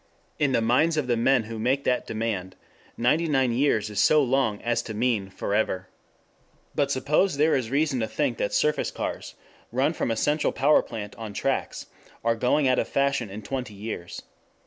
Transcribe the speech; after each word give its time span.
In 0.39 0.51
the 0.53 0.63
minds 0.63 0.97
of 0.97 1.05
the 1.05 1.15
men 1.15 1.43
who 1.43 1.59
make 1.59 1.83
that 1.83 2.07
demand 2.07 2.55
ninety 2.97 3.27
nine 3.27 3.51
years 3.51 3.87
is 3.91 3.99
so 3.99 4.23
long 4.23 4.59
as 4.63 4.81
to 4.81 4.95
mean 4.95 5.29
"forever." 5.29 5.89
But 6.73 6.89
suppose 6.89 7.37
there 7.37 7.55
is 7.55 7.69
reason 7.69 7.99
to 7.99 8.07
think 8.07 8.39
that 8.39 8.51
surface 8.51 8.89
cars, 8.89 9.35
run 9.71 9.93
from 9.93 10.09
a 10.09 10.15
central 10.15 10.53
power 10.53 10.81
plant 10.81 11.15
on 11.17 11.33
tracks, 11.33 11.85
are 12.23 12.35
going 12.35 12.67
out 12.67 12.79
of 12.79 12.87
fashion 12.87 13.29
in 13.29 13.43
twenty 13.43 13.75
years. 13.75 14.23